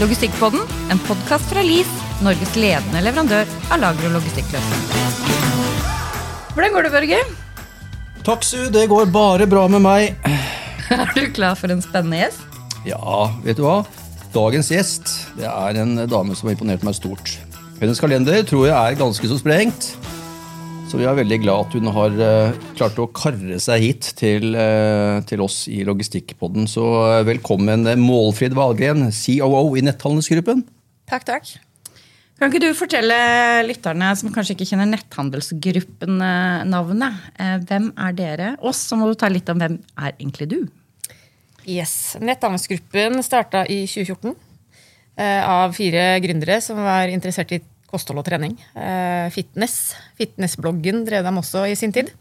[0.00, 1.88] Logistikkpodden, en podkast fra LIS,
[2.24, 5.18] Norges ledende leverandør av lager- og logistikkløsninger.
[6.54, 7.18] Hvordan går det, Børge?
[8.24, 8.70] Takk, Su.
[8.72, 10.16] Det går bare bra med meg.
[10.96, 12.40] Er du klar for en spennende gjest?
[12.88, 13.82] Ja, vet du hva?
[14.32, 17.36] Dagens gjest det er en dame som har imponert meg stort.
[17.82, 19.90] Hennes kalender tror jeg er ganske så sprengt.
[20.90, 24.56] Så vi er veldig glad at hun har eh, klart å karre seg hit til,
[24.58, 26.66] eh, til oss i Logistikkpodden.
[26.66, 30.66] Så eh, velkommen, Målfrid Valgren, COO i Netthandelsgruppen.
[31.06, 31.46] Takk, takk.
[32.40, 33.14] Kan ikke du fortelle
[33.68, 37.14] lytterne som kanskje ikke kjenner Netthandelsgruppen-navnet,
[37.70, 38.58] hvem er dere?
[38.58, 40.66] Og så må du ta litt om hvem er egentlig du?
[41.70, 42.18] Yes.
[42.18, 44.34] Netthandelsgruppen starta i 2014
[45.20, 48.56] eh, av fire gründere som var interessert i kosthold og trening.
[48.78, 49.94] Eh, fitness.
[50.18, 52.12] Fitnessbloggen drev dem også i sin tid.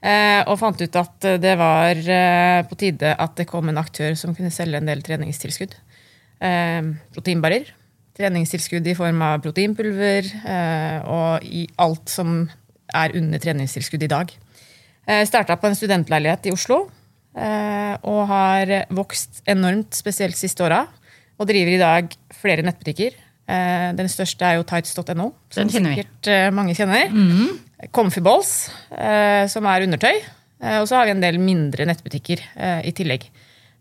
[0.00, 4.14] Eh, og fant ut at det var eh, på tide at det kom en aktør
[4.16, 5.76] som kunne selge en del treningstilskudd.
[6.40, 7.66] Proteinbarer.
[8.16, 10.30] Treningstilskudd i form av proteinpulver
[11.04, 12.46] og i alt som
[12.96, 14.32] er under treningstilskudd i dag.
[15.28, 16.78] Starta på en studentleilighet i Oslo
[17.36, 20.86] og har vokst enormt, spesielt siste åra.
[21.36, 23.20] Og driver i dag flere nettbutikker.
[23.50, 27.10] Eh, Den største er jo tights.no, som sikkert eh, mange kjenner.
[27.96, 28.52] Comfyballs,
[28.94, 30.20] eh, som er undertøy.
[30.62, 32.42] Eh, Og så har vi en del mindre nettbutikker
[32.84, 33.26] i tillegg.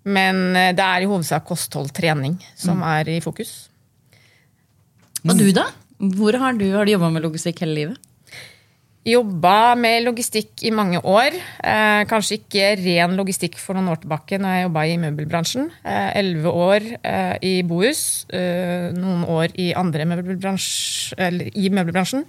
[0.09, 3.67] Men det er i hovedsak kosthold, trening, som er i fokus.
[5.28, 5.66] Og du, da?
[6.00, 7.97] Hvor har du, har du jobba med logistikk hele livet?
[9.09, 11.33] Jobba med logistikk i mange år.
[11.65, 15.69] Eh, kanskje ikke ren logistikk for noen år tilbake når jeg jobba i møbelbransjen.
[15.81, 18.01] Eh, Elleve år eh, i Bohus,
[18.35, 22.25] eh, noen år i andre møbelbransj, eller i møbelbransjen.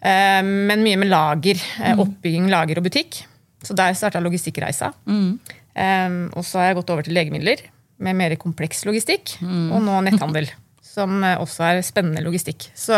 [0.00, 1.60] Eh, men mye med lager.
[1.84, 3.20] Eh, oppbygging, lager og butikk.
[3.62, 4.90] Så der starta logistikkreisa.
[5.06, 7.62] Eh, og så har jeg gått over til legemidler
[8.02, 9.36] med mer kompleks logistikk.
[9.44, 10.50] Og nå netthandel,
[10.96, 12.70] som eh, også er spennende logistikk.
[12.74, 12.96] Så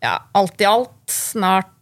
[0.00, 1.76] ja, alt i alt snart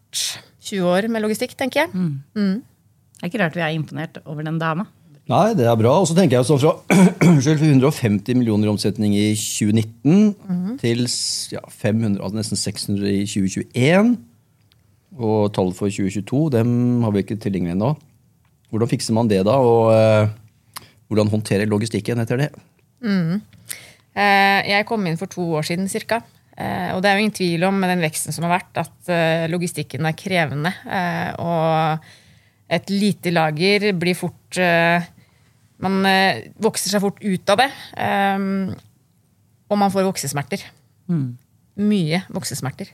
[0.63, 1.91] 20 år med logistikk, tenker jeg.
[2.35, 4.87] Det er ikke rart vi er imponert over den dama.
[5.29, 5.93] Nei, det er bra.
[6.01, 6.73] Og så tenker jeg sånn fra
[7.29, 11.05] unnskyld, 150 millioner i omsetning i 2019 til
[11.53, 14.15] ja, 500, altså nesten 600 i 2021.
[15.19, 16.73] Og tallet for 2022 dem
[17.05, 17.93] har vi ikke tilgjengelig ennå.
[18.73, 19.57] Hvordan fikser man det da?
[19.61, 20.33] Og eh,
[21.09, 22.49] hvordan håndterer logistikken etter det?
[23.05, 26.23] Eh, Jeg kom inn for to år siden ca.
[26.59, 29.45] Og det er jo ingen tvil om med den veksten som har vært, at eh,
[29.53, 30.73] logistikken er krevende.
[30.91, 32.09] Eh, Og
[32.79, 35.07] et lite lager blir fort eh,
[35.79, 37.69] Man eh, vokser seg fort ut av det.
[37.95, 38.75] eh,
[39.71, 40.65] Og man får voksesmerter.
[41.79, 42.91] Mye voksesmerter.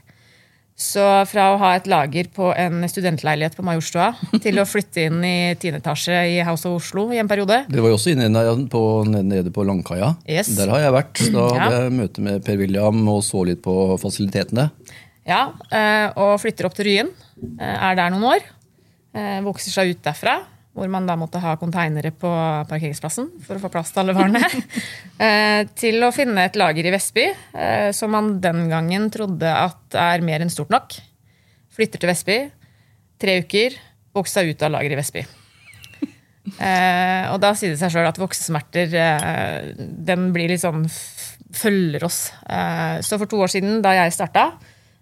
[0.75, 4.09] Så fra å ha et lager på en studentleilighet på Majorstua
[4.43, 7.79] til å flytte inn i tiende etasje i House of Oslo i en periode Det
[7.79, 8.27] var jo også inne
[8.73, 10.17] på, nede på Langkaia.
[10.27, 10.51] Yes.
[10.59, 11.23] Der har jeg vært.
[11.31, 11.84] Da hadde Ja.
[11.84, 14.71] jeg møte med Per William og så litt på fasilitetene.
[15.25, 17.13] Ja, eh, og flytter opp til Ryen.
[17.61, 18.43] eh, Er der noen år.
[19.15, 20.41] eh, Vokser seg ut derfra,
[20.75, 22.31] hvor man da måtte ha konteinere på
[22.71, 24.43] parkeringsplassen for å få plass til alle varene.
[25.25, 29.99] eh, Til å finne et lager i Vestby, eh, som man den gangen trodde at
[29.99, 30.97] er mer enn stort nok.
[31.75, 32.39] Flytter til Vestby.
[33.23, 33.79] Tre uker.
[34.15, 35.25] Vokser seg ut av lageret i Vestby.
[36.61, 38.91] Eh, og da sier det seg sjøl at voksesmerter
[39.79, 40.84] den blir litt sånn
[41.55, 42.19] følger oss.
[43.07, 44.51] Så for to år siden, da jeg starta,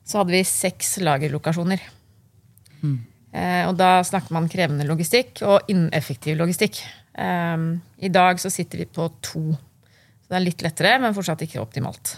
[0.07, 1.83] så hadde vi seks lagerlokasjoner.
[2.83, 3.12] Eh,
[3.69, 6.83] og da snakker man krevende logistikk og ineffektiv logistikk.
[7.17, 7.69] Eh,
[8.05, 9.53] I dag så sitter vi på to.
[10.23, 12.17] Så det er litt lettere, men fortsatt ikke optimalt.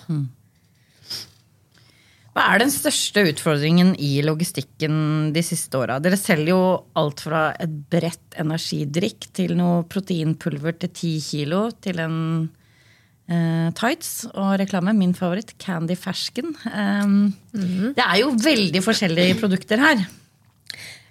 [2.35, 6.01] Hva er den største utfordringen i logistikken de siste åra?
[6.03, 6.63] Dere selger jo
[6.99, 12.19] alt fra et bredt energidrikk til noe proteinpulver til 10 kilo, til en
[13.31, 14.97] eh, tights og reklame.
[14.99, 16.57] Min favoritt, Candy Fersken.
[16.67, 17.15] Um,
[17.95, 20.03] Det er jo veldig forskjellige produkter her.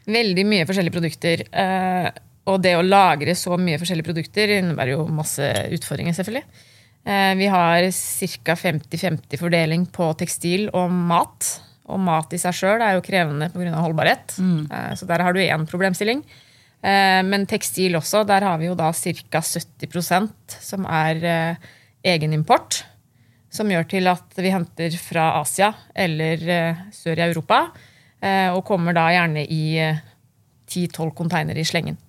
[0.06, 1.44] Veldig mye forskjellige produkter.
[1.52, 2.12] eh,
[2.52, 6.44] og det å lagre så mye forskjellige produkter innebærer jo masse utfordringer, selvfølgelig.
[7.06, 8.56] Eh, vi har ca.
[8.56, 11.50] 50-50 fordeling på tekstil og mat.
[11.92, 13.76] Og mat i seg sjøl er jo krevende pga.
[13.76, 14.38] holdbarhet.
[14.40, 16.24] Eh, så der har du én problemstilling.
[16.84, 19.40] Eh, men tekstil også, der har vi jo da ca.
[19.40, 21.58] 70% som er
[22.04, 22.84] egenimport.
[23.50, 26.40] Som gjør til at vi henter fra Asia eller
[26.92, 27.70] sør i Europa.
[28.24, 30.00] Eh, Og kommer da gjerne i eh,
[30.72, 32.00] 10-12 konteinere i slengen.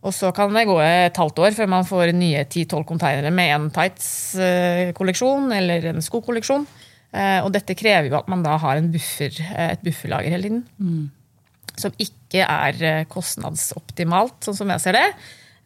[0.00, 3.50] Og så kan det gå et halvt år før man får nye 10-12 konteinere med
[3.54, 6.66] en tights-kolleksjon eller en skokolleksjon.
[7.12, 10.48] Eh, Og dette krever jo at man da har en buffer, eh, et bufferlager hele
[10.48, 11.10] tiden.
[11.80, 15.06] Som ikke er eh, kostnadsoptimalt, sånn som jeg ser det.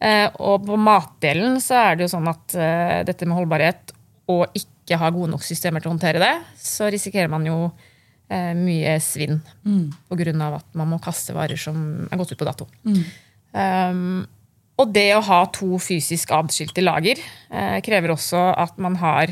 [0.01, 3.93] Eh, Og på matdelen så er det jo sånn at eh, dette med holdbarhet
[4.27, 7.71] og ikke ha gode nok systemer til å håndtere det, så risikerer man jo
[8.29, 9.91] eh, mye svinn Mm.
[10.09, 10.55] pga.
[10.55, 12.67] at man må kaste varer som er gått ut på dato.
[13.53, 14.25] Um,
[14.77, 17.15] og det å ha to fysisk adskilte lager
[17.49, 19.31] eh, krever også at man har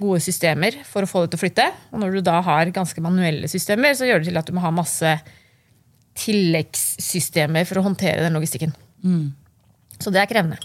[0.00, 1.66] gode systemer for å få det til å flytte.
[1.92, 4.62] Og når du da har ganske manuelle systemer, så gjør det til at du må
[4.64, 5.10] ha masse
[6.16, 8.72] tilleggssystemer for å håndtere den logistikken.
[10.00, 10.58] Så det er krevende.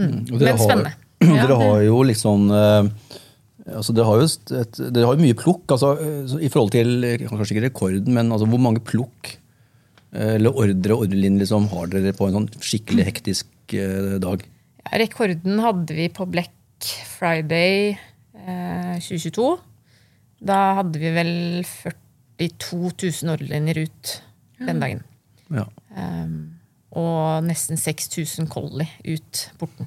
[0.00, 0.24] Mm.
[0.40, 0.94] Men spennende.
[1.22, 3.18] Har, dere har jo liksom eh,
[3.70, 4.28] altså dere, har jo
[4.58, 5.64] et, det har jo mye plukk.
[5.74, 5.92] Altså,
[6.40, 9.34] I forhold til kanskje ikke rekorden, men altså, hvor mange plukk
[10.14, 14.42] eh, eller ordre og ordrelinjer liksom, har dere på en sånn skikkelig hektisk eh, dag?
[14.82, 19.46] Ja, rekorden hadde vi på Black Friday eh, 2022.
[20.42, 22.82] Da hadde vi vel 42
[23.22, 24.16] 000 ordrelinjer ut
[24.62, 25.06] den dagen.
[25.52, 25.68] Ja.
[26.98, 29.86] Og nesten 6000 collie ut porten.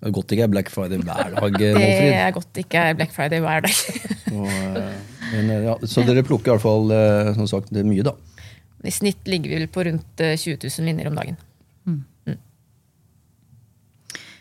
[0.00, 1.56] Det er godt ikke er Black Friday hver dag.
[1.60, 3.80] Det er godt ikke er Black Friday hver dag.
[4.40, 4.94] Og, eh,
[5.34, 8.06] men, eh, ja, så dere plukker i hvert fall eh, som sagt, det er mye,
[8.06, 8.16] da.
[8.80, 11.36] I snitt ligger vi vel på rundt eh, 20 000 linjer om dagen.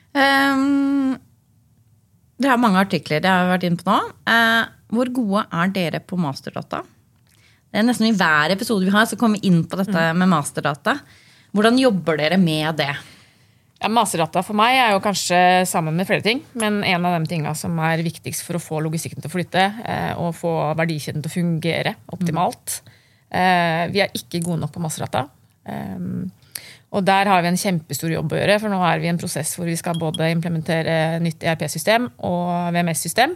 [0.09, 1.13] Um,
[2.41, 4.00] dere har mange artikler det har vi vært inne på nå.
[4.25, 4.63] Uh,
[4.95, 6.81] hvor gode er dere på masterdata?
[7.69, 10.31] Det er Nesten i hver episode vi har, så kommer vi inn på dette med
[10.31, 10.95] masterdata.
[11.53, 12.94] Hvordan jobber dere med det?
[13.79, 15.37] Ja, Maserata for meg er jo kanskje
[15.69, 18.81] sammen med flere ting, men en av de tingene som er viktigst for å få
[18.83, 22.81] logistikken til å flytte eh, og få verdikjeden til å fungere optimalt.
[23.31, 25.29] Eh, vi er ikke gode nok på Maserata.
[25.69, 26.27] Um,
[26.89, 29.21] og der har vi en kjempestor jobb å gjøre, for nå er vi i en
[29.21, 33.35] prosess hvor vi skal både implementere nytt ERP-system og VMS-system.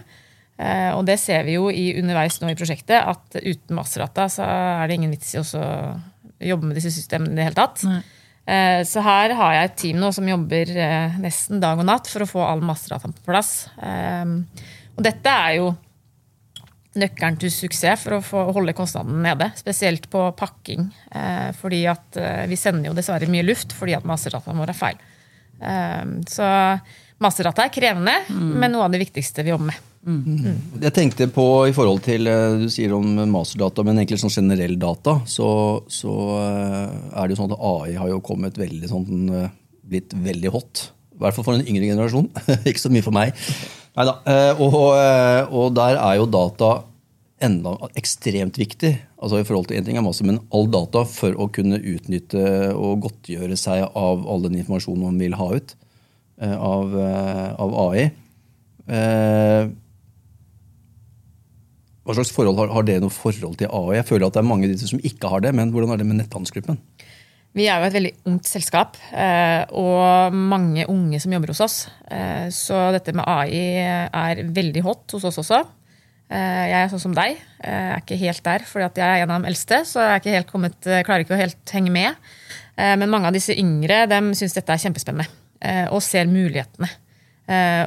[0.58, 4.46] Eh, og det ser vi jo i underveis nå i prosjektet, at uten Maserata så
[4.48, 5.64] er det ingen vits i å
[6.44, 7.86] jobbe med disse systemene i det hele tatt.
[7.88, 12.10] Eh, Så her har jeg et team nå som jobber eh, nesten dag og natt
[12.12, 13.70] for å få all masterdataen på plass.
[13.80, 14.26] Eh,
[14.98, 15.70] Og dette er jo
[17.00, 19.48] nøkkelen til suksess for å få holde kostnadene nede.
[19.58, 20.90] Spesielt på pakking.
[21.16, 24.78] eh, Fordi at eh, vi sender jo dessverre mye luft fordi at masterdataen vår er
[24.82, 25.00] feil.
[25.64, 26.52] Eh, Så
[27.24, 29.80] masterdata er krevende, men noe av det viktigste vi jobber med.
[30.04, 34.76] Jeg tenkte på i forhold til eh, du sier om masterdata, men egentlig sånn generell
[34.80, 35.48] data, så,
[35.88, 39.54] så eh, er det jo sånn at AI har jo kommet veldig sånn eh,
[39.88, 40.90] blitt veldig hot.
[41.16, 42.28] I hvert fall for en yngre generasjon.
[42.70, 43.38] Ikke så mye for meg.
[43.94, 44.16] Neida.
[44.58, 44.76] Og,
[45.54, 46.72] og der er jo data
[47.44, 48.92] enda ekstremt viktig.
[49.22, 52.44] Altså i forhold til en ting er masse, men all data for å kunne utnytte
[52.74, 55.76] og godtgjøre seg av all den informasjonen man vil ha ut
[56.42, 56.98] av,
[57.62, 58.08] av AI.
[62.04, 63.96] Hva slags forhold har, har dere noe forhold til AI?
[64.02, 66.02] Jeg føler at det er mange av disse som ikke har det, men hvordan er
[66.02, 66.80] det med netthandelsgruppen?
[67.54, 71.76] Vi er jo et veldig ungt selskap, eh, og mange unge som jobber hos oss.
[72.10, 75.60] Eh, Så dette med AI er veldig hot hos oss også.
[76.34, 77.38] Eh, Jeg er sånn som deg.
[77.62, 79.86] Jeg er ikke helt der, fordi jeg er en av de eldste.
[79.86, 82.16] Så jeg ikke kommet, klarer ikke å helt henge med.
[82.76, 85.30] Men mange av disse yngre de syns dette er kjempespennende,
[85.94, 86.90] og ser mulighetene.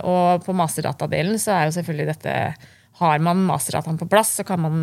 [0.06, 2.36] Og på masterdata-delen så er jo selvfølgelig dette
[3.00, 4.76] Har man masterdataen på plass, så kan man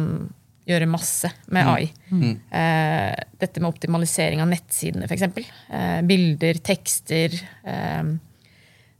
[0.69, 1.87] gjøre masse med AI.
[2.55, 5.25] Eh, dette med optimalisering av nettsidene, f.eks.
[5.73, 7.35] Eh, bilder, tekster.
[7.67, 8.13] Eh,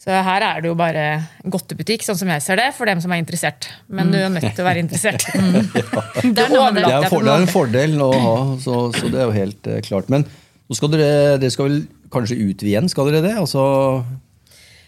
[0.04, 1.04] så her er det jo bare
[1.48, 3.70] godtebutikk, sånn som jeg ser det, for dem som er interessert.
[3.88, 5.24] Men du er nødt til å være interessert.
[5.32, 6.92] Det er noe Det det.
[6.92, 9.80] er, for, det er en fordel å ha, så, så det er jo helt eh,
[9.86, 10.12] klart.
[10.12, 11.80] Men nå skal dere, dere skal vel
[12.12, 13.34] kanskje ut igjen, skal dere det?
[13.40, 13.64] Altså,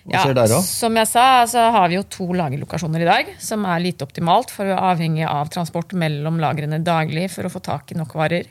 [0.05, 0.65] hva skjer der òg?
[0.67, 4.51] Som jeg sa, så har vi jo to lagerlokasjoner i dag, som er lite optimalt,
[4.53, 8.13] for vi er avhengig av transport mellom lagrene daglig for å få tak i nok
[8.13, 8.45] varer.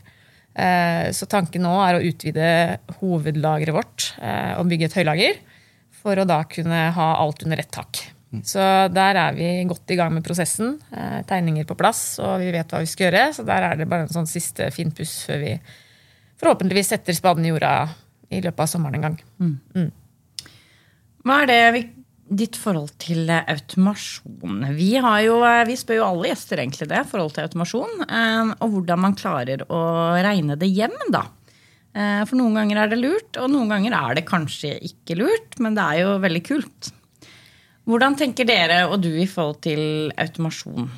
[0.54, 2.48] Eh, Så tanken nå er å utvide
[3.00, 5.38] hovedlageret vårt eh, og bygge et høylager,
[6.02, 8.02] for å da kunne ha alt under ett tak.
[8.42, 8.58] Så
[8.90, 10.80] der er vi godt i gang med prosessen.
[10.90, 13.28] Eh, Tegninger på plass, og vi vet hva vi skal gjøre.
[13.36, 15.52] Så der er det bare en sånn siste finpuss før vi
[16.42, 17.74] forhåpentligvis setter spaden i jorda
[18.34, 19.20] i løpet av sommeren en gang.
[21.24, 21.82] Hva er det vi,
[22.44, 24.64] ditt forhold til eh, automasjon?
[24.76, 28.04] Vi, har jo, eh, vi spør jo alle gjester egentlig det, forhold til automasjon.
[28.08, 29.80] eh, Og hvordan man klarer å
[30.24, 31.26] regne det hjem, da.
[31.94, 35.76] For noen ganger er det lurt, og noen ganger er det kanskje ikke lurt, men
[35.76, 36.88] det er jo veldig kult.
[37.86, 40.88] Hvordan tenker dere og du i forhold til automasjon?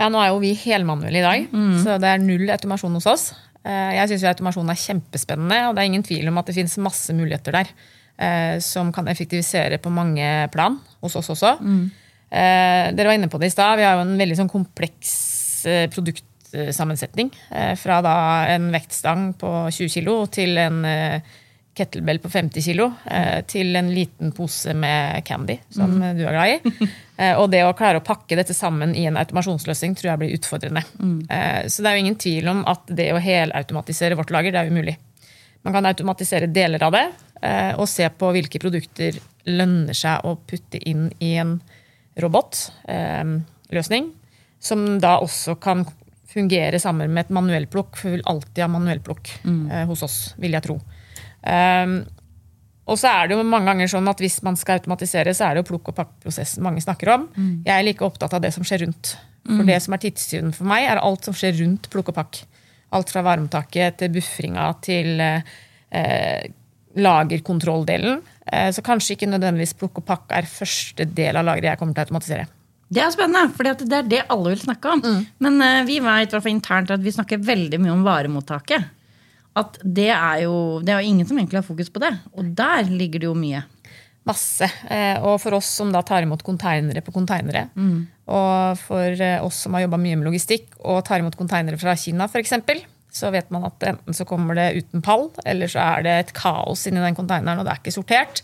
[0.00, 1.44] Ja, Nå er jo vi helmanuelle i dag,
[1.84, 3.26] så det er null automasjon hos oss.
[3.60, 7.12] Jeg syns automasjon er kjempespennende, og det er ingen tvil om at det finnes masse
[7.12, 7.68] muligheter der.
[8.20, 11.56] Eh, Som kan effektivisere på mange plan hos oss også.
[12.30, 13.76] Eh, Dere var inne på det i stad.
[13.80, 17.30] Vi har jo en veldig sånn kompleks eh, produktsammensetning.
[17.80, 18.16] Fra da
[18.54, 20.82] en vektstang på 20 kg til en
[21.80, 26.16] kettlebell på 50 kilo eh, til en liten pose med candy, som Mm.
[26.18, 26.88] du er glad i.
[27.20, 30.30] Eh, og det å klare å pakke dette sammen i en automasjonsløsning tror jeg blir
[30.38, 30.80] utfordrende.
[30.96, 31.18] Mm.
[31.28, 34.62] Eh, så det er jo ingen tvil om at det å helautomatisere vårt lager, det
[34.62, 34.94] er umulig.
[35.62, 37.02] Man kan automatisere deler av det,
[37.40, 39.16] og se på hvilke produkter
[39.48, 41.54] lønner seg å putte inn i en
[42.20, 44.10] robotløsning,
[44.60, 45.86] som da også kan
[46.30, 49.32] fungere sammen med et manuellplukk, for vi vil alltid ha manuellplukk
[49.72, 50.76] eh, hos oss, vil jeg tro.
[52.90, 55.54] Og så er det jo mange ganger sånn at Hvis man skal automatisere, så er
[55.54, 57.28] det jo plukk- og pakkeprosessen mange snakker om.
[57.64, 59.16] Jeg er like opptatt av det som skjer rundt.
[59.46, 62.42] For Det som er tidstyven for meg, er alt som skjer rundt plukk og pakk.
[62.92, 66.50] Alt fra varmetaket til buffringa til eh,
[66.98, 68.20] lagerkontrolldelen.
[68.52, 71.94] Eh, så kanskje ikke nødvendigvis plukk og pakk er første del av lageret jeg kommer
[71.94, 72.46] til å automatisere.
[72.90, 75.02] Det er spennende, for det er det alle vil snakke om.
[75.38, 78.88] Men eh, vi vet internt at vi snakker veldig mye om varemottaket.
[79.60, 82.12] At det er jo Det er jo ingen som egentlig har fokus på det.
[82.34, 83.62] Og der ligger det jo mye.
[84.26, 84.66] Masse.
[84.90, 87.68] Eh, Og for oss som da tar imot konteinere på konteinere,
[88.30, 92.28] og for oss som har jobba mye med logistikk og tar imot konteinere fra Kina
[92.28, 92.52] f.eks.,
[93.12, 96.34] så vet man at enten så kommer det uten pall, eller så er det et
[96.36, 98.42] kaos inni den konteineren, og det er ikke sortert.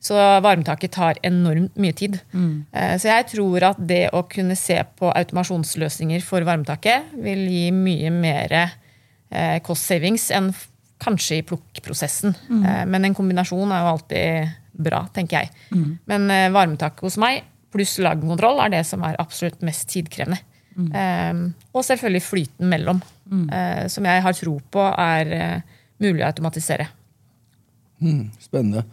[0.00, 2.16] Så varmetaket tar enormt mye tid.
[2.32, 2.64] Mm.
[2.72, 8.12] Så jeg tror at det å kunne se på automasjonsløsninger for varmetaket vil gi mye
[8.14, 10.48] mer eh, cost savings enn
[11.04, 12.32] kanskje i plukkprosessen.
[12.48, 12.64] Mm.
[12.94, 14.56] Men en kombinasjon er jo alltid
[14.88, 15.52] bra, tenker jeg.
[16.08, 20.40] Men eh, varmetaket hos meg pluss lagkontroll er det som er absolutt mest tidkrevende.
[20.78, 21.34] Eh,
[21.74, 23.02] Og selvfølgelig flyten mellom,
[23.52, 25.60] eh, som jeg har tro på er eh,
[26.00, 26.86] mulig å automatisere.
[28.40, 28.84] Spennende.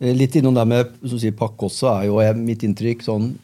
[0.00, 3.34] Eh, Litt innom det med sier, pakke også, er jo jeg- mitt inntrykk sånn,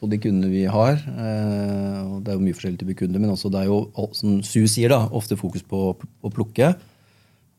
[0.00, 0.96] på de kundene vi har.
[0.96, 4.42] Eh, og det er jo mye forskjellige typer kunder, men også det er jo, som
[4.42, 5.94] Su sier, da, ofte fokus på
[6.24, 6.74] å plukke.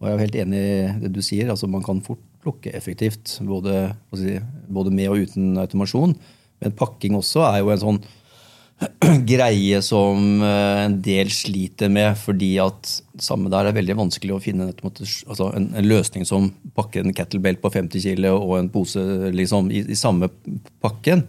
[0.02, 1.50] Og jeg er jo helt enig i det du sier.
[1.50, 6.16] altså Man kan fort plukke effektivt, både, si, både med og uten automasjon.
[6.62, 8.02] Men pakking også er jo en sånn
[9.30, 12.90] greie som eh, en del sliter med, fordi at
[13.22, 17.60] samme der er veldig vanskelig å finne altså en, en løsning som pakker en kettlebell
[17.62, 19.04] på 50 kg og en pose
[19.36, 20.32] liksom, i, i samme
[20.82, 21.28] pakken.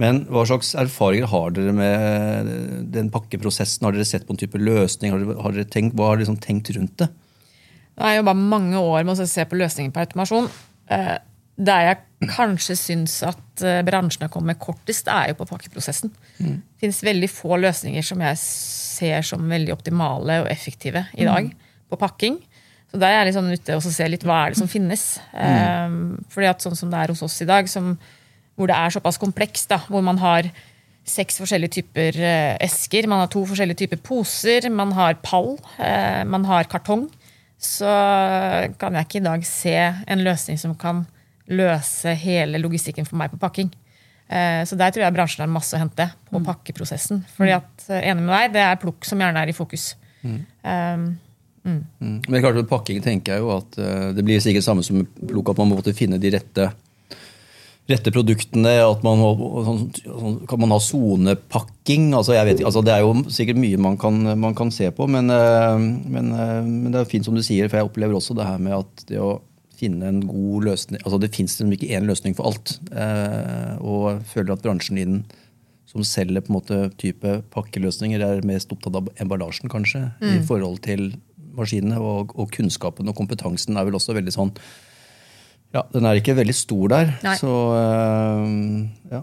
[0.00, 2.50] Men hva slags erfaringer har dere med
[2.92, 3.86] den pakkeprosessen?
[3.86, 5.12] Har dere sett på en type løsning?
[5.12, 7.08] Har dere, har dere tenkt, hva har dere liksom tenkt rundt det?
[7.96, 10.50] Nå har jeg jobba mange år med å se på løsninger på automasjon.
[10.92, 11.16] Eh,
[11.56, 16.12] Der jeg kanskje syns at eh, bransjen har kommet kortest, er jo på pakkeprosessen.
[16.36, 21.48] Det finnes veldig få løsninger som jeg ser som veldig optimale og effektive i dag
[21.88, 22.38] på pakking.
[22.92, 25.08] Så der er jeg litt sånn ute og ser litt hva er det som finnes.
[25.32, 25.98] Eh,
[26.32, 27.94] fordi at sånn som det er hos oss i dag, som,
[28.56, 30.48] hvor det er såpass komplekst, da, hvor man har
[31.06, 36.22] seks forskjellige typer eh, esker, man har to forskjellige typer poser, man har pall, eh,
[36.28, 37.06] man har kartong,
[37.56, 37.88] så
[38.76, 41.06] kan jeg ikke i dag se en løsning som kan
[41.48, 43.70] løse hele logistikken for meg på pakking.
[44.28, 47.24] Eh, Så der tror jeg bransjen har masse å hente på pakkeprosessen.
[47.36, 49.94] Fordi at, eh, enig med deg, det er plukk som gjerne er i fokus.
[50.64, 51.18] Um,
[51.66, 52.22] Mm.
[52.28, 55.48] Men klart at pakking tenker jeg jo at eh, det blir sikkert samme som plukk,
[55.50, 56.68] at man må måtte finne de rette,
[57.90, 58.76] rette produktene.
[58.86, 59.32] at man må,
[59.66, 62.14] sånn, sånn, Kan man ha sonepakking?
[62.14, 65.08] Altså, jeg vet altså, det er jo sikkert mye man kan, man kan se på,
[65.10, 68.62] men, men, men det er fint som du sier, for jeg opplever også det her
[68.62, 69.40] med at det å
[69.76, 72.78] finne en god løsning altså Det fins ikke én løsning for alt.
[72.92, 75.20] eh, og jeg føler at bransjen din
[75.86, 80.80] som selger på en måte type pakkeløsninger, er mest opptatt av emballasjen, kanskje, i forhold
[80.84, 81.12] til
[81.56, 82.00] maskinene.
[82.02, 84.52] Og, og kunnskapen og kompetansen er vel også veldig sånn
[85.74, 87.14] Ja, den er ikke veldig stor der.
[87.24, 87.34] Nei.
[87.40, 89.22] Så øh, ja.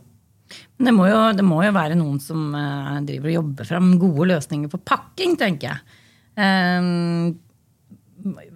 [0.78, 3.94] Men det må jo, det må jo være noen som eh, driver og jobber fram
[4.02, 6.00] gode løsninger for pakking, tenker jeg.
[6.38, 6.92] Eh,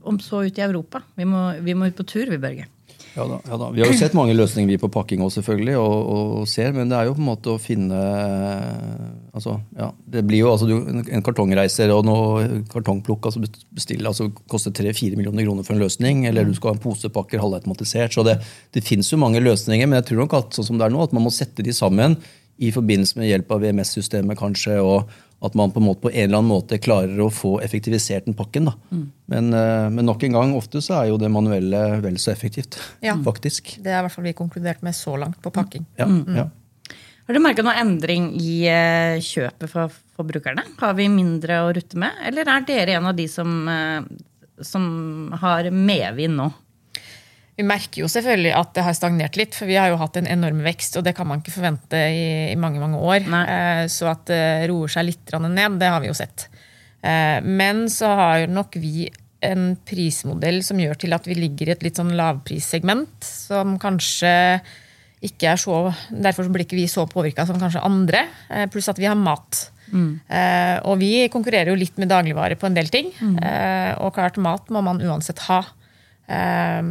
[0.03, 1.03] om så ut i Europa.
[1.15, 2.67] Vi må, vi må ut på tur, vi, Børge.
[3.17, 3.67] Ja da, ja da.
[3.73, 6.91] Vi har jo sett mange løsninger vi på pakking også, selvfølgelig, og, og, ser, men
[6.91, 7.97] det er jo på en måte å finne
[9.33, 14.75] altså, ja, Det blir jo altså, en kartongreiser og noe kartongplukk altså bestille, altså koster
[14.75, 18.13] 3-4 millioner kroner for en løsning, eller du skal ha en posepakker halvautomatisert.
[18.13, 18.37] Så det,
[18.77, 21.01] det fins jo mange løsninger, men jeg tror nok at sånn som det er nå,
[21.07, 22.19] at man må sette de sammen
[22.57, 26.23] i forbindelse med hjelp av VMS-systemet, kanskje, og at man på en, måte, på en
[26.23, 28.71] eller annen måte klarer å få effektivisert den pakken.
[28.71, 29.01] Da.
[29.29, 32.79] Men, eh, men nok en gang, ofte så er jo det manuelle vel så effektivt.
[33.05, 33.13] Ja.
[33.27, 33.75] Faktisk.
[33.83, 35.85] det er i hvert fall vi konkludert med så langt på pakking.
[35.99, 36.47] Ja, ja.
[37.27, 40.63] Har du merka noen endring i eh, kjøpet for forbrukerne?
[40.79, 44.85] Har vi mindre å rutte med, eller er dere en av de som, eh, som
[45.41, 46.47] har medvind nå?
[47.57, 50.29] Vi merker jo selvfølgelig at det har stagnert litt, for vi har jo hatt en
[50.29, 53.25] enorm vekst, og det kan man ikke forvente i, i mange mange år.
[53.25, 56.47] Eh, Så at det roer seg litt ned, det har vi jo sett.
[57.01, 59.09] Eh, Men så har nok vi
[59.41, 64.61] en prismodell som gjør til at vi ligger i et litt sånn lavprissegment, som kanskje
[65.25, 65.77] ikke er så
[66.13, 68.27] Derfor blir ikke vi så påvirka som kanskje andre.
[68.53, 69.71] Eh, pluss at vi har mat.
[69.89, 70.19] Mm.
[70.29, 73.09] Eh, og vi konkurrerer jo litt med dagligvare på en del ting.
[73.17, 73.37] Mm.
[73.41, 75.63] Eh, og klart mat må man uansett ha.
[76.27, 76.83] Eh,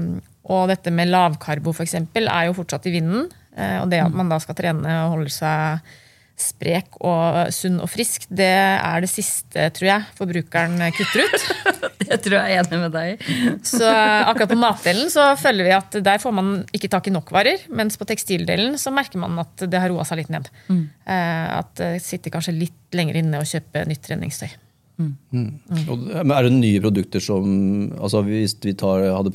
[0.47, 3.29] og dette med lavkarbo eksempel, er jo fortsatt i vinden.
[3.57, 5.95] Eh, og det at man da skal trene og holde seg
[6.37, 11.47] sprek og sunn og frisk, det er det siste, tror jeg, forbrukeren kutter ut.
[12.11, 13.23] det tror jeg er enig med deg
[13.77, 17.33] Så akkurat på matdelen så føler vi at der får man ikke tak i nok
[17.33, 17.65] varer.
[17.73, 20.53] Mens på tekstildelen så merker man at det har roa seg litt ned.
[20.69, 20.85] Mm.
[21.09, 24.53] Eh, at det sitter kanskje litt lenger inne å kjøpe nytt treningstøy.
[25.01, 25.13] Mm.
[25.33, 26.31] Mm.
[26.33, 27.45] Er det nye produkter som
[28.01, 29.33] altså Hvis vi tar, hadde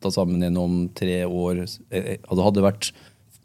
[0.00, 2.92] prata sammen gjennom tre år, eh, hadde det vært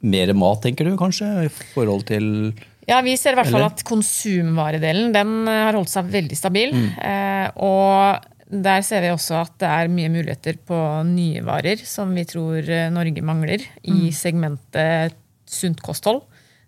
[0.02, 1.28] mer mat, tenker du kanskje?
[1.46, 5.90] I forhold til ja, vi ser i hvert fall at konsumvaredelen den eh, har holdt
[5.90, 6.70] seg veldig stabil.
[6.70, 6.90] Mm.
[7.02, 10.78] Eh, og der ser vi også at det er mye muligheter på
[11.10, 12.62] nye varer som vi tror
[12.94, 14.14] Norge mangler i mm.
[14.14, 15.18] segmentet
[15.50, 16.22] sunt kosthold.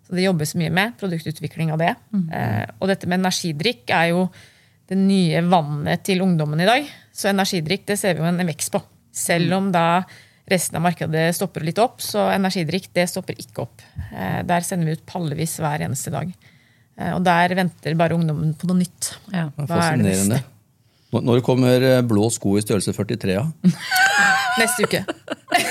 [0.08, 1.94] Så det jobbes mye med produktutvikling av det.
[2.10, 2.26] Mm.
[2.34, 4.26] Eh, og dette med energidrikk er jo
[4.88, 6.86] det nye vannet til ungdommen i dag.
[7.14, 8.82] Så energidrikk det ser vi jo en vekst på.
[9.18, 10.04] Selv om da
[10.48, 13.82] resten av markedet stopper litt opp, så energidrikk det stopper ikke opp.
[14.12, 16.30] Eh, der sender vi ut pallevis hver eneste dag.
[16.98, 19.12] Eh, og der venter bare ungdommen på noe nytt.
[19.34, 19.48] Ja.
[19.58, 20.40] Fascinerende.
[21.12, 23.36] Når kommer eh, blå sko i størrelse 43?
[23.36, 23.46] Ja?
[24.60, 25.04] Neste uke.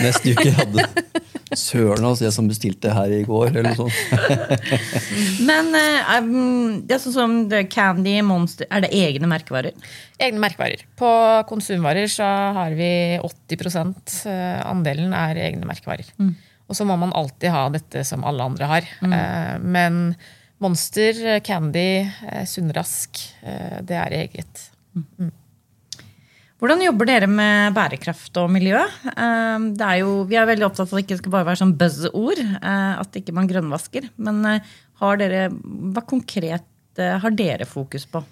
[0.02, 0.88] Neste uke hadde
[1.56, 4.66] Søren, altså, jeg som bestilte her i går, eller noe sånt.
[5.50, 7.36] Men um, det er sånn som
[7.72, 9.78] Candy, Monster, er det egne merkevarer?
[10.20, 10.84] Egne merkevarer.
[11.00, 11.10] På
[11.48, 12.28] konsumvarer så
[12.58, 12.90] har vi
[13.24, 16.10] 80 eh, andelen er egne merkevarer.
[16.20, 16.36] Mm.
[16.68, 18.92] Og så må man alltid ha dette som alle andre har.
[19.00, 19.14] Mm.
[19.64, 20.00] Men
[20.60, 22.04] Monster, Candy,
[22.50, 23.22] Sunnrask,
[23.88, 24.66] det er eget.
[24.98, 25.32] Mm.
[26.58, 28.80] Hvordan jobber dere med bærekraft og miljø?
[29.14, 31.76] Ehm, er jo, vi er veldig opptatt av at det ikke skal bare være sånn
[31.78, 32.42] buzz-ord.
[32.42, 34.08] Eh, at ikke man grønnvasker.
[34.26, 34.72] Men eh,
[35.04, 38.24] har dere, hva konkret eh, har dere fokus på?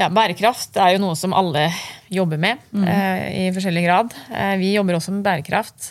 [0.00, 1.66] Ja, Bærekraft er jo noe som alle
[2.08, 2.86] jobber med mm.
[2.88, 4.14] i forskjellig grad.
[4.56, 5.90] vi jobber også med bærekraft.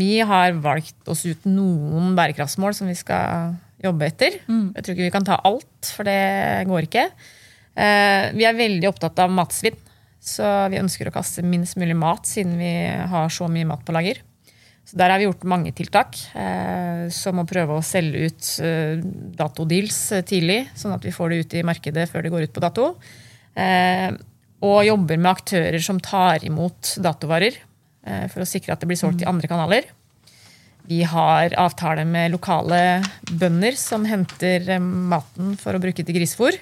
[0.00, 3.52] Vi har valgt oss ut noen bærekraftsmål som vi skal
[3.84, 4.38] jobbe etter.
[4.48, 4.70] Mm.
[4.78, 7.04] Jeg tror ikke vi kan ta alt, for det går ikke.
[8.32, 9.76] vi er veldig opptatt av matsvinn.
[10.22, 12.72] Så vi ønsker å kaste minst mulig mat, siden vi
[13.10, 14.20] har så mye mat på lager.
[14.86, 19.02] Så der har vi gjort mange tiltak, eh, som å prøve å selge ut eh,
[19.38, 22.54] datodeals eh, tidlig, sånn at vi får det ut i markedet før det går ut
[22.54, 22.88] på dato.
[23.54, 24.10] Eh,
[24.62, 27.58] og jobber med aktører som tar imot datovarer,
[28.02, 29.84] for å sikre at det blir solgt i andre kanaler.
[30.90, 32.98] Vi har avtale med lokale
[33.30, 36.58] bønder som henter maten for å bruke til grisefôr.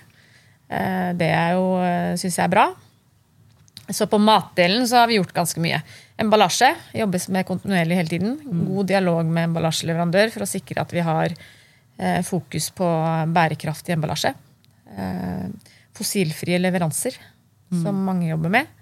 [1.16, 1.30] Det
[2.20, 2.66] syns jeg er bra.
[3.92, 5.81] Så på matdelen så har vi gjort ganske mye.
[6.20, 8.37] Emballasje jobbes med kontinuerlig hele tiden.
[8.44, 8.64] Mm.
[8.68, 12.88] God dialog med emballasjeleverandør for å sikre at vi har eh, fokus på
[13.35, 14.35] bærekraftig emballasje.
[14.96, 15.48] Eh,
[15.96, 17.16] fossilfrie leveranser,
[17.72, 17.81] mm.
[17.83, 18.76] som mange jobber med.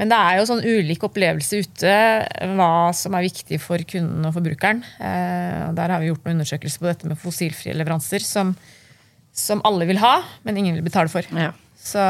[0.00, 1.96] Men det er jo sånn ulik opplevelse ute
[2.56, 4.80] hva som er viktig for kunden og forbrukeren.
[4.96, 8.54] Eh, og der har vi gjort noen undersøkelser på dette med fossilfrie leveranser, som,
[9.36, 10.16] som alle vil ha,
[10.48, 11.28] men ingen vil betale for.
[11.36, 11.52] Ja.
[11.82, 12.00] Så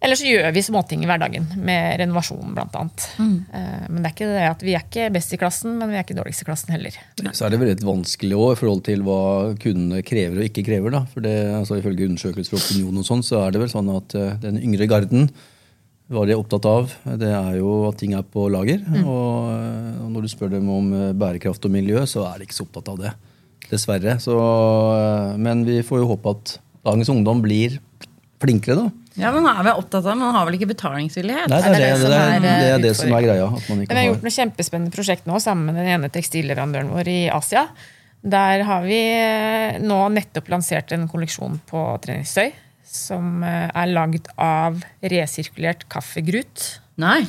[0.00, 2.84] eller så gjør vi småting i hverdagen, med renovasjon bl.a.
[3.20, 3.34] Mm.
[3.52, 5.98] Eh, men det er ikke det at vi er ikke best i klassen, men vi
[5.98, 6.96] er ikke dårligst i klassen heller.
[7.36, 9.20] Så er det veldig vanskelig også, i forhold til hva
[9.60, 10.94] kundene krever og ikke krever.
[10.96, 11.02] Da.
[11.12, 14.16] For det, altså, Ifølge undersøkelser og opinion og sånn, så er det vel sånn at
[14.16, 15.28] uh, den yngre garden
[16.10, 18.80] hva de er opptatt av, det er jo at ting er på lager.
[18.82, 19.04] Mm.
[19.04, 19.52] Og,
[20.00, 20.88] og, når du spør dem om
[21.20, 23.12] bærekraft og miljø, så er de ikke så opptatt av det.
[23.68, 24.16] Dessverre.
[24.18, 24.34] Så,
[25.38, 26.56] men vi får jo håpe at
[26.88, 27.78] dagens ungdom blir
[28.42, 28.99] flinkere, da.
[29.18, 31.50] Ja, men er vi opptatt av, Man har vel ikke betalingsvillighet?
[31.50, 33.48] Nei, det er det, det, det, er, det, er det som er greia.
[33.66, 37.66] vi har gjort noe kjempespennende prosjekt nå sammen med den ene tekstilleverandøren vår i Asia.
[38.20, 42.52] Der har vi eh, nå nettopp lansert en kolleksjon på treningstøy
[42.90, 46.66] som eh, er lagd av resirkulert kaffegrut.
[47.00, 47.22] Nei.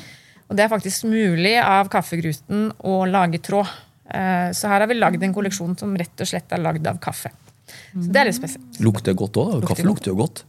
[0.52, 3.72] Og det er faktisk mulig av kaffegruten å lage tråd.
[4.12, 7.00] Eh, så her har vi lagd en kolleksjon som rett og slett er lagd av
[7.04, 7.32] kaffe.
[7.72, 8.82] Så det er litt spesielt.
[8.84, 9.62] Lukter godt òg.
[9.64, 10.44] Kaffe lukter jo godt.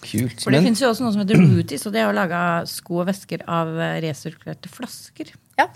[0.00, 0.40] Kult.
[0.40, 3.02] For det fins jo også noe som heter Rooties, og det er å lage sko
[3.02, 5.32] og vesker av eh, resirkulerte flasker.
[5.60, 5.68] Ja.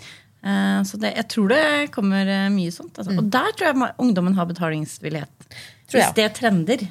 [0.45, 2.93] Uh, så det, jeg tror det kommer uh, mye sånt.
[2.97, 3.13] Altså.
[3.13, 3.21] Mm.
[3.21, 5.49] Og der tror jeg ungdommen har betalingsvillighet.
[5.89, 6.85] Tror Hvis det trender.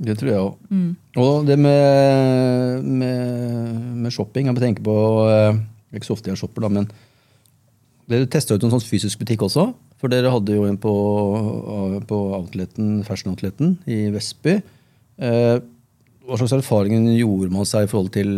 [0.00, 0.58] Det tror jeg òg.
[0.70, 0.90] Mm.
[1.20, 4.94] Og det med, med, med, shopping Jeg må tenke på
[5.28, 5.58] uh,
[5.92, 6.88] Ikke så ofte jeg shopper, da, men
[8.10, 9.68] dere testa ut en sånn fysisk butikk også.
[10.00, 10.92] For dere hadde jo en på,
[12.08, 14.56] på outleten, Fashion Outleten i Vestby.
[15.20, 15.60] Uh,
[16.30, 18.30] hva slags erfaringer gjorde man seg i forhold til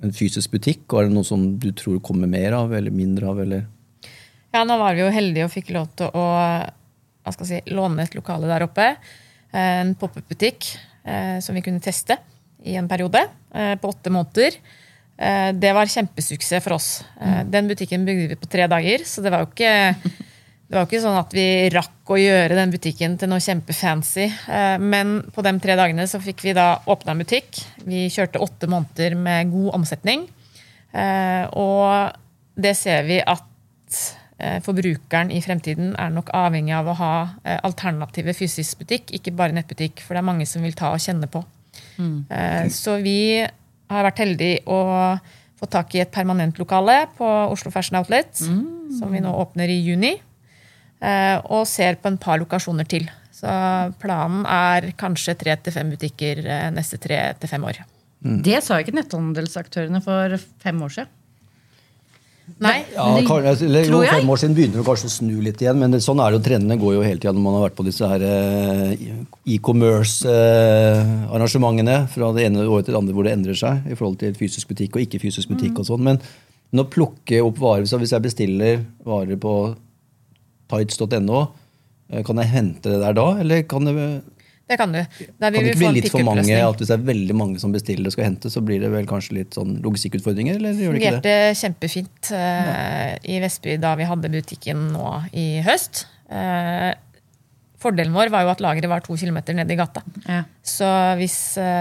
[0.00, 0.86] en fysisk butikk?
[0.90, 3.42] Og er det noe som du tror kommer mer av, eller mindre av?
[3.44, 3.66] eller?
[4.50, 6.26] Ja, nå var vi jo heldige og fikk lov til å
[7.46, 8.88] si, låne et lokale der oppe.
[9.52, 10.70] Eh, En pop-up-butikk
[11.04, 12.16] eh, som vi kunne teste
[12.64, 13.22] i en periode
[13.54, 14.56] eh, på åtte måneder.
[15.20, 16.88] Eh, Det var kjempesuksess for oss.
[17.20, 19.72] Eh, Den butikken bygde vi på tre dager, så det var jo ikke,
[20.70, 24.28] det var ikke sånn at vi rakk å gjøre den butikken til noe kjempefancy.
[24.30, 27.58] Eh, Men på de tre dagene så fikk vi da åpna en butikk.
[27.82, 30.28] Vi kjørte åtte måneder med god omsetning.
[30.94, 32.14] Eh, Og
[32.54, 33.98] det ser vi at
[34.38, 37.12] eh, forbrukeren i fremtiden er nok avhengig av å ha
[37.66, 41.26] alternative fysisk butikk, ikke bare nettbutikk, for det er mange som vil ta og kjenne
[41.26, 41.42] på.
[41.98, 42.70] Mm.
[42.70, 45.18] Så vi har vært heldige å
[45.58, 49.80] få tak i et permanent lokale på Oslo Fashion Outlet, som vi nå åpner i
[49.84, 50.14] juni,
[51.00, 53.06] og ser på en par lokasjoner til.
[53.32, 53.48] Så
[54.02, 57.78] planen er kanskje tre til fem butikker eh, neste tre til fem år.
[58.20, 61.08] Det sa ikke netthandelsaktørene for fem år siden.
[62.60, 65.36] Nei, Ja, kan- eller, jo, tror jeg- Fem år siden begynner vi kanskje å snu
[65.40, 66.44] litt igjen, men det, sånn er det jo.
[66.50, 68.96] Trendene går jo hele tida når man har vært på disse her eh,
[69.54, 74.34] e-commerce-arrangementene fra det ene året til det andre hvor det endrer seg i forhold til
[74.38, 75.74] fysisk butikk og ikke fysisk butikk.
[75.78, 76.16] og sånn, Men,
[76.72, 79.54] men å plukke opp varer så Hvis jeg bestiller varer på
[80.70, 81.40] tights.no,
[82.10, 83.26] eh, kan jeg hente det der da?
[83.42, 83.96] Eller kan det,
[84.70, 85.00] det kan du.
[85.00, 86.60] Der kan det vi ikke få bli litt for mange?
[86.62, 89.08] At hvis det er veldig mange som bestiller og skal hente, så blir det vel
[89.10, 90.60] kanskje litt sånn logistikkutfordringer?
[90.62, 91.20] Eller gjør det ikke det?
[91.26, 96.04] fungerte kjempefint uh, i Vestby da vi hadde butikken nå i høst.
[96.30, 96.94] Uh,
[97.82, 100.04] fordelen vår var jo at lageret var to kilometer nede i gata.
[100.28, 100.44] Ja.
[100.62, 100.86] Så
[101.18, 101.36] hvis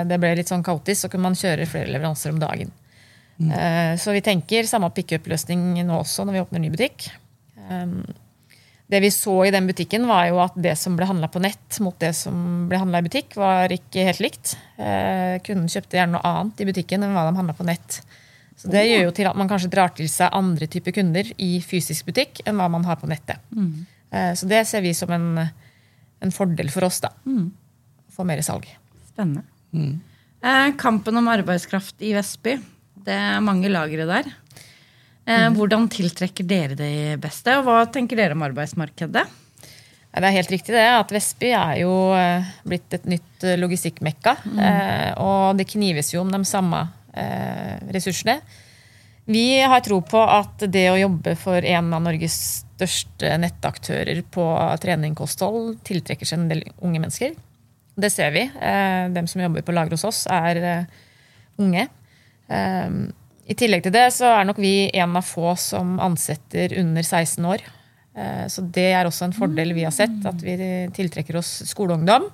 [0.10, 2.72] det ble litt sånn kaotisk, så kunne man kjøre flere leveranser om dagen.
[3.40, 7.08] Eh, så vi tenker samme pickup-løsning nå også når vi åpner ny butikk.
[8.90, 11.78] Det vi så i den butikken, var jo at det som ble handla på nett
[11.86, 14.56] mot det som ble handla i butikk, var ikke helt likt.
[14.82, 18.00] Eh, kunden kjøpte gjerne noe annet i butikken enn hva de handla på nett.
[18.60, 21.52] Så det gjør jo til at man kanskje drar til seg andre typer kunder i
[21.64, 23.38] fysisk butikk enn hva man har på nettet.
[24.12, 25.30] Eh, så det ser vi som en,
[26.26, 27.14] en fordel for oss, da.
[28.10, 28.66] Å få mer salg.
[29.14, 29.46] Spennende.
[30.42, 32.58] Eh, kampen om arbeidskraft i Vestby.
[33.06, 34.34] Det er mange lagre der.
[35.30, 39.26] Eh, hvordan tiltrekker dere de beste, og hva tenker dere om arbeidsmarkedet?
[40.10, 44.34] Det er helt riktig det, at Vestby er jo eh, blitt et nytt eh, logistikkmekka.
[44.50, 44.64] Mm.
[45.22, 46.88] og det knives jo om de samme
[47.94, 48.40] ressursene.
[49.30, 54.46] Vi har tro på at det å jobbe for en av Norges største nettaktører på
[54.82, 57.36] trening kosthold tiltrekker seg en del unge mennesker.
[58.00, 58.46] Det ser vi.
[58.54, 60.88] De dem som jobber på lager hos oss, er
[61.60, 61.90] unge.
[63.50, 67.02] Eh, I tillegg til det så er nok vi en av få som ansetter under
[67.04, 67.62] 16 år.
[68.16, 70.56] Eh, Så det er også en fordel vi har sett, at vi
[70.94, 72.30] tiltrekker oss skoleungdom.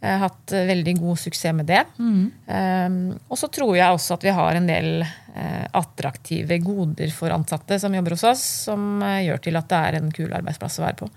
[0.00, 1.84] Har hatt eh, veldig god suksess med det.
[1.98, 7.30] Um, og så tror jeg også at vi har en del eh, attraktive goder for
[7.34, 10.78] ansatte som jobber hos oss, som eh, gjør til at det er en kul arbeidsplass
[10.78, 11.08] å være på.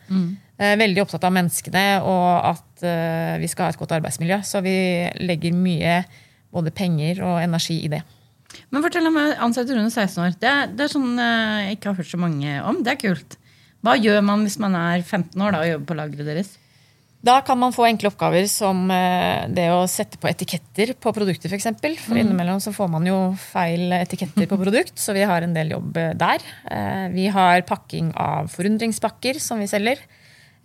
[0.58, 4.42] Eh, veldig opptatt av menneskene og at eh, vi skal ha et godt arbeidsmiljø.
[4.46, 4.74] Så vi
[5.22, 6.04] legger mye
[6.52, 8.02] både penger og energi i det.
[8.72, 10.34] Men fortell om ansatte under 16 år.
[10.40, 12.82] Det det er sånn eh, jeg ikke har hørt så mange om.
[12.84, 13.38] Det er kult.
[13.82, 16.52] Hva gjør man hvis man er 15 år da, og jobber på lageret deres?
[17.22, 21.52] Da kan man få enkle oppgaver som eh, det å sette på etiketter på produkter,
[21.54, 21.68] f.eks.
[21.78, 25.54] For, for innimellom så får man jo feil etiketter på produkt, så vi har en
[25.54, 26.42] del jobb eh, der.
[26.66, 30.02] Eh, Vi har pakking av forundringspakker som vi selger.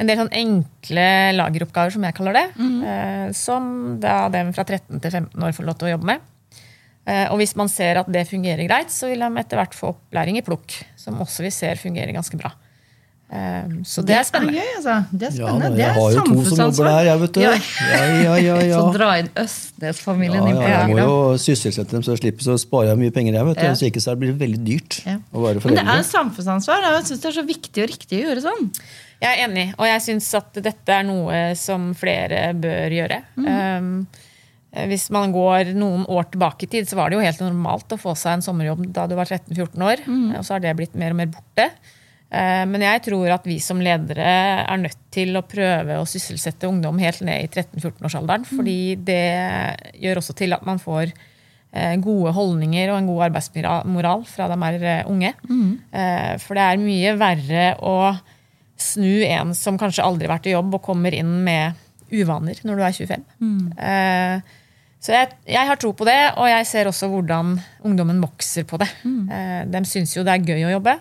[0.00, 1.04] En del sånn enkle
[1.36, 2.46] lageroppgaver, som jeg kaller det.
[2.88, 3.68] eh, Som
[4.00, 6.24] da dem fra 13 til 15 år får lov til å jobbe med.
[7.06, 9.94] Eh, Og hvis man ser at det fungerer greit, så vil de etter hvert få
[9.94, 10.80] opplæring i plukk.
[10.98, 12.50] Som også vi ser fungerer ganske bra.
[13.30, 14.54] Eh, Så det er spennende.
[14.58, 14.96] gøy, altså.
[15.12, 15.64] Det er spennende.
[15.64, 17.40] Ja, det jeg er har jo to som jobber der, jeg, vet du.
[17.40, 17.50] Ja.
[17.50, 18.80] Ja, ja, ja, ja.
[18.82, 22.20] Så dra inn Østnes-familien Ja, inn på ja, jeg må jo sysselsette dem, så jeg
[22.22, 23.32] slipper så sparer jeg mye penger.
[23.38, 23.64] jeg vet du.
[23.66, 23.72] Ja.
[23.74, 25.16] Hvis ikke så blir det veldig dyrt Ja.
[25.34, 26.86] å være Men det er er samfunnsansvar.
[26.86, 28.70] Jeg syns det er så viktig og riktig å gjøre sånn.
[29.22, 33.22] Jeg er enig, og jeg syns at dette er noe som flere bør gjøre.
[33.38, 34.06] Um,
[34.90, 38.00] hvis man går noen år tilbake i tid, så var det jo helt normalt å
[38.00, 40.02] få seg en sommerjobb da du var 13-14 år.
[40.36, 41.70] Og så har det blitt mer og mer borte.
[42.30, 44.26] Eh, Men jeg tror at vi som ledere
[44.66, 48.44] er nødt til å prøve å sysselsette ungdom helt ned i 13-14-årsalderen.
[48.50, 49.22] Fordi det
[50.02, 51.08] gjør også til at man får
[51.72, 55.32] eh, gode holdninger og en god arbeidsmoral fra de er eh, unge.
[55.48, 55.72] Mm.
[56.44, 57.96] For det er mye verre å
[58.76, 61.72] snu en som kanskje aldri har vært i jobb, og kommer inn med
[62.12, 63.24] uvaner når du er 25.
[63.78, 64.56] Eh,
[65.00, 67.52] Så jeg, jeg har tro på det, og jeg ser også hvordan
[67.86, 68.88] ungdommen vokser på det.
[69.06, 69.28] Mm.
[69.70, 70.96] De syns jo det er gøy å jobbe.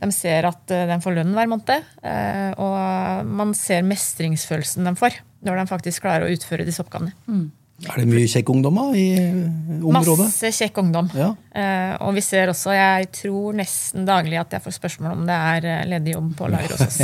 [0.00, 1.84] De ser at eh, de får lønn hver måned.
[2.02, 7.12] eh, Og man ser mestringsfølelsen de får når de faktisk klarer å utføre disse oppgavene.
[7.84, 9.06] Er det mye kjekk ungdom da, i
[9.82, 10.24] området?
[10.30, 11.08] Masse kjekk ungdom.
[11.18, 11.32] Ja.
[11.52, 15.36] Eh, og vi ser også, jeg tror nesten daglig at jeg får spørsmål om det
[15.36, 16.98] er eh, ledig jobb på lager hos oss.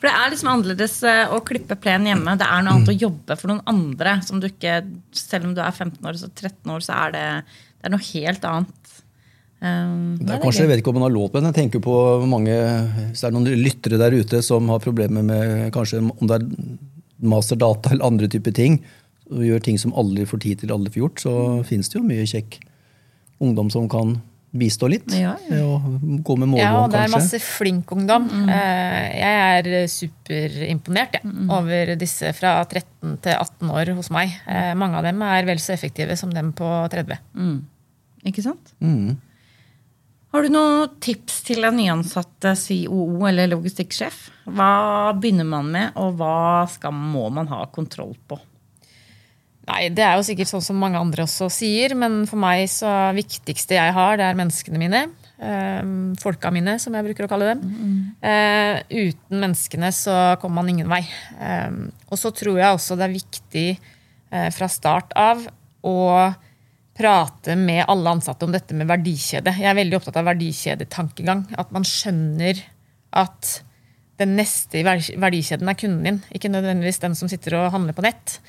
[0.00, 2.32] For det er liksom annerledes eh, å klippe plen hjemme.
[2.40, 4.16] Det er noe annet å jobbe for noen andre.
[4.24, 4.78] Som du ikke,
[5.12, 7.24] selv om du er 15 år, så 13 år, så er det,
[7.76, 8.94] det er noe helt annet.
[9.60, 11.82] Um, Det er kanskje, Jeg vet ikke om man har lov på men Jeg tenker
[11.84, 12.54] på mange,
[13.10, 16.46] Hvis det er noen lyttere der ute som har problemer med kanskje om det er
[17.20, 18.78] masterdata eller andre typer ting,
[19.28, 21.34] og gjør ting som aldri får tid til, aldri får gjort, så
[21.68, 22.56] finnes det jo mye kjekk
[23.44, 24.16] ungdom som kan
[24.50, 25.06] bistå litt.
[25.14, 25.50] Ja, ja.
[25.50, 27.16] med å gå med Ja, og det er kanskje.
[27.16, 28.26] masse flink ungdom.
[28.26, 28.48] Mm.
[28.50, 34.34] jeg er superimponert jeg, over disse fra 13 til 18 år hos meg.
[34.46, 37.20] Eh, mange av dem er vel så effektive som dem på 30.
[38.26, 38.74] Ikke sant?
[38.82, 39.18] Mm.
[40.30, 44.28] Har du noen tips til en nyansatt COO eller logistikksjef?
[44.50, 48.38] Hva begynner man med, og hva skal, må man ha kontroll på?
[49.70, 52.90] Nei, Det er jo sikkert sånn som mange andre også sier, men for meg så
[53.16, 55.04] viktigste jeg har, det er menneskene mine.
[55.38, 57.62] Eh, folka mine, som jeg bruker å kalle dem.
[58.20, 61.04] Eh, uten menneskene så kommer man ingen vei.
[61.38, 61.70] Eh,
[62.10, 65.46] og så tror jeg også det er viktig eh, fra start av
[65.86, 65.98] å
[67.00, 69.54] prate med alle ansatte om dette med verdikjede.
[69.56, 71.46] Jeg er veldig opptatt av verdikjedetankegang.
[71.56, 72.60] At man skjønner
[73.16, 73.60] at
[74.20, 76.18] den neste i verdikjeden er kunden din.
[76.36, 78.40] Ikke nødvendigvis den som sitter og handler på nett.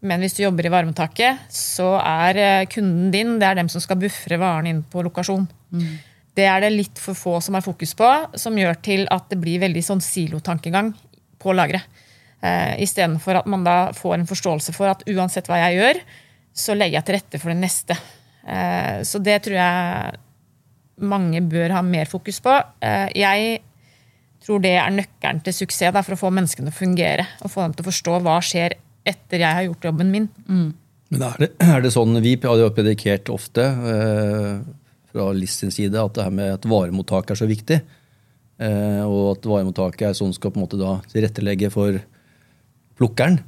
[0.00, 3.82] Men hvis du jobber i varmetaket, så er eh, kunden din det er dem som
[3.84, 5.44] skal bufre varene inn på lokasjon.
[6.34, 8.08] Det er det litt for få som har fokus på,
[8.38, 10.94] som gjør til at det blir veldig sånn silotankegang
[11.42, 11.84] på lageret.
[12.40, 16.00] Eh, Istedenfor at man da får en forståelse for at uansett hva jeg gjør,
[16.56, 17.96] så legger jeg til rette for det neste.
[18.48, 20.20] Eh, så det tror jeg
[21.00, 22.54] mange bør ha mer fokus på.
[22.84, 23.60] Eh, jeg
[24.44, 27.26] tror det er nøkkelen til suksess da, for å få menneskene til å fungere.
[27.44, 30.28] Og få dem til å forstå hva skjer etter jeg har gjort jobben min.
[31.10, 34.60] Men er det, er det sånn, Vi har jo predikert ofte eh,
[35.10, 37.80] fra LIS sin side at det her med at varemottak er så viktig.
[38.60, 41.98] Eh, og at varemottaket er sånn skal på en måte da tilrettelegge for
[43.00, 43.40] plukkeren.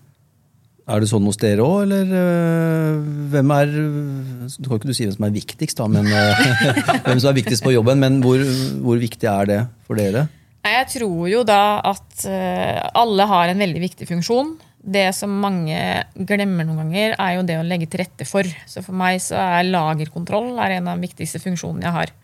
[0.90, 5.04] Er det sånn hos dere òg, eller øh, hvem er Du kan ikke du si
[5.06, 6.40] hvem som er viktigst, da, men øh,
[7.06, 8.42] hvem som er viktigst på jobben, men hvor,
[8.82, 10.26] hvor viktig er det for dere?
[10.62, 14.56] Jeg tror jo da at eh, alle har en veldig viktig funksjon.
[14.82, 15.78] Det som mange
[16.26, 18.48] glemmer noen ganger, er jo det å legge til rette for.
[18.66, 22.14] Så for meg så er lagerkontroll er en av de viktigste funksjonene jeg har.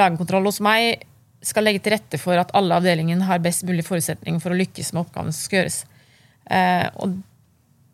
[0.00, 1.04] Lagerkontroll hos meg
[1.44, 4.90] skal legge til rette for at alle avdelingene har best mulig forutsetning for å lykkes
[4.94, 5.78] med oppgaven som skal gjøres.
[6.50, 7.20] Eh, og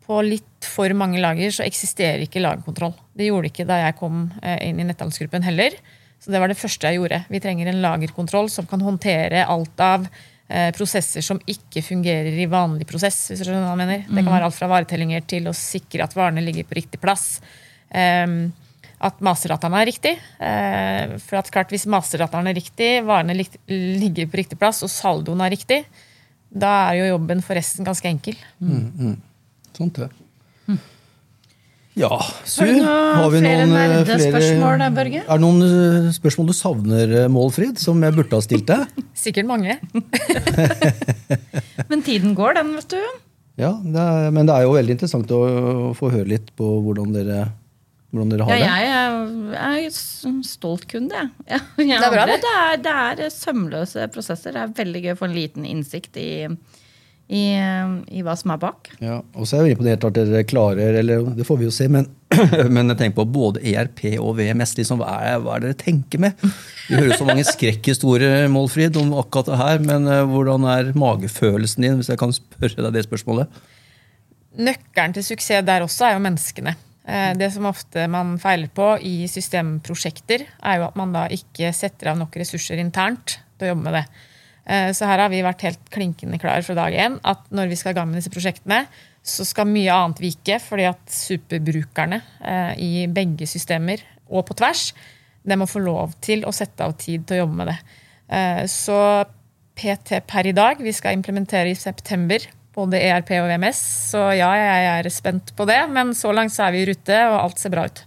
[0.07, 2.95] på litt for mange lager så eksisterer ikke lagerkontroll.
[3.13, 5.77] Det gjorde ikke da jeg kom eh, inn i netthandelsgruppen heller.
[6.21, 7.23] Så det var det første jeg gjorde.
[7.33, 10.09] Vi trenger en lagerkontroll som kan håndtere alt av
[10.75, 13.29] prosesser som ikke fungerer i vanlig prosess.
[13.31, 14.01] hvis du skjønner hva jeg mener.
[14.07, 17.39] Det kan være alt fra varetellinger til å sikre at varene ligger på riktig plass.
[17.93, 18.51] Ehm,
[19.01, 20.13] at masterdataen er riktig.
[20.39, 24.89] Eh, for at klart Hvis masterdataen er riktig, varene lik- ligger på riktig plass og
[24.93, 25.85] saldoen er riktig,
[26.53, 28.35] da er jo jobben for resten ganske enkel.
[29.73, 30.09] Sånt det.
[31.99, 32.07] Ja,
[32.47, 32.69] sur.
[32.87, 35.21] Har du noen har flere der, Børge?
[35.25, 39.01] Er det noen øh, spørsmål du savner, øh, Målfrid, som jeg burde ha stilt deg?
[39.25, 39.75] Sikkert mange.
[41.91, 43.01] Men tiden går, den, vet du.
[43.59, 45.41] Ja, det er, Men det er jo veldig interessant å,
[45.91, 47.41] å få høre litt på hvordan dere,
[48.15, 48.69] hvordan dere Ja, har det.
[48.71, 51.59] jeg er, er stolt kunde, jeg.
[51.91, 52.39] Jeg Det er bra, det.
[52.45, 52.53] det.
[52.61, 52.79] Er,
[53.19, 54.55] det er sømløse prosesser.
[54.55, 56.29] Det er veldig gøy å få en liten innsikt i,
[57.31, 57.43] i,
[58.11, 58.89] i hva som er bak.
[58.99, 61.87] Ja, og så er jeg imponert at dere klarer eller det får vi jo se,
[61.91, 62.09] men,
[62.75, 64.75] men tenker på både ERP og VMS.
[64.81, 66.43] Liksom, hva, er, hva er det dere tenker med?
[66.89, 71.87] Vi hører så mange skrekkhistorier Målfrid, om akkurat det her, men eh, hvordan er magefølelsen
[71.87, 73.61] din, hvis jeg kan spørre deg det spørsmålet?
[74.59, 76.75] Nøkkelen til suksess der også er jo menneskene.
[77.07, 81.71] Eh, Det som ofte man feiler på i systemprosjekter, er jo at man da ikke
[81.75, 84.05] setter av nok ressurser internt til å jobbe med det.
[84.67, 87.79] Eh, Så her har vi vært helt klinkende klar fra dag én at når vi
[87.79, 88.85] skal i gang med disse prosjektene,
[89.23, 94.93] så skal mye annet vike, fordi at superbrukerne eh, i begge systemer og på tvers,
[95.45, 97.77] de må få lov til å sette av tid til å jobbe med det.
[98.29, 99.25] Eh, Så
[99.75, 102.43] PT per i dag, vi skal implementere i september
[102.75, 103.79] både ERP og VMS,
[104.13, 107.17] så ja, jeg er spent på det, men så langt så er vi i rute,
[107.27, 108.03] og alt ser bra ut.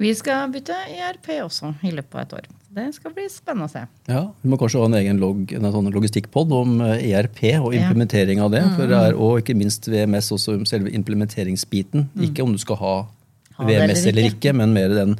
[0.00, 2.46] Vi skal bytte ERP også i løpet av et år.
[2.72, 3.82] Det skal bli spennende å se.
[4.08, 7.74] Ja, Vi må kanskje ha en egen log, en sånn logistikkpod om eh, ERP og
[7.76, 8.62] implementering av det.
[8.78, 12.08] For det er, og ikke minst VMS, også selve implementeringsbiten.
[12.24, 12.94] Ikke om du skal ha
[13.58, 14.38] Ha VMS eller ikke.
[14.38, 15.12] ikke, men mer den,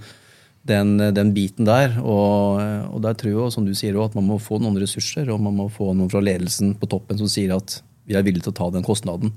[0.64, 1.98] den, den biten der.
[2.00, 2.56] Og,
[2.88, 5.58] og der tror jeg, som du sier, at man må få noen ressurser, og man
[5.60, 8.60] må få noen fra ledelsen på toppen som sier at vi er villige til å
[8.62, 9.34] ta den kostnaden.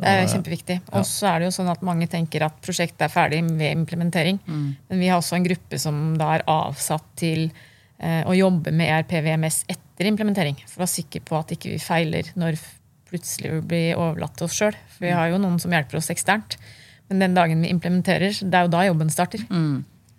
[0.00, 0.78] Det er kjempeviktig.
[0.96, 4.40] Og så er det jo sånn at mange tenker at prosjektet er ferdig ved implementering.
[4.46, 7.46] Men vi har også en gruppe som da er avsatt til
[8.00, 10.58] eh, å jobbe med ERP-VMS etter implementering.
[10.66, 12.58] For å være sikker på at ikke vi feiler når
[13.10, 14.76] plutselig vi blir overlatt til oss sjøl.
[14.94, 16.56] For vi har jo noen som hjelper oss eksternt.
[17.10, 19.42] Men den dagen vi implementerer, det er jo da jobben starter.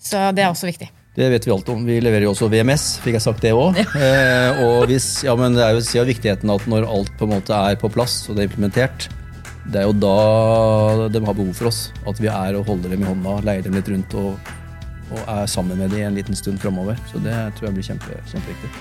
[0.01, 0.89] Så det er også viktig.
[1.15, 1.81] Det vet vi alt om.
[1.87, 3.79] Vi leverer jo også VMS, fikk jeg sagt det òg.
[3.79, 7.33] Eh, og hvis, ja, men det er jo sier viktigheten at når alt på en
[7.35, 9.09] måte er på plass og det er implementert,
[9.71, 11.85] det er jo da de har behov for oss.
[12.07, 14.51] At vi er og holder dem i hånda, leier dem litt rundt og,
[15.11, 16.99] og er sammen med dem en liten stund framover.
[17.11, 18.71] Så det tror jeg blir kjempe, kjempeviktig.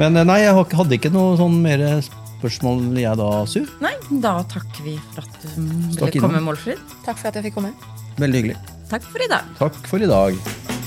[0.00, 1.84] Men eh, nei, jeg hadde ikke noe sånn mer
[2.40, 3.62] spørsmål jeg da, Su.
[3.84, 3.94] Nei,
[4.24, 6.82] da takker vi for at du ville komme, Målfrid.
[7.06, 7.74] Takk for at jeg fikk komme.
[8.20, 8.60] Veldig hyggelig.
[8.90, 9.56] Takk for i dag.
[9.60, 10.79] Takk for i dag.